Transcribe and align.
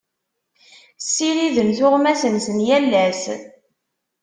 Ssiriden 1.05 1.69
tuɣmas-nsen 1.77 2.57
yal 2.67 2.91
ass. 3.05 3.23